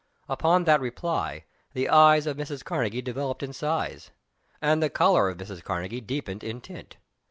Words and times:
Upon 0.27 0.63
that 0.63 0.81
reply 0.81 1.45
the 1.73 1.87
eyes 1.87 2.25
of 2.25 2.35
Mrs. 2.35 2.63
Karnegie 2.65 3.03
developed 3.03 3.43
in 3.43 3.53
size, 3.53 4.09
and 4.59 4.81
the 4.81 4.89
color 4.89 5.29
of 5.29 5.37
Mrs. 5.37 5.63
Karnegie 5.63 6.01
deepened 6.01 6.43
in 6.43 6.59
tint. 6.59 6.97